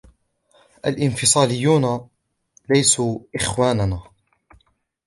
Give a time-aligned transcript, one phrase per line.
[0.85, 2.09] الانفصاليّون
[2.69, 4.03] ليسوا إخواننا.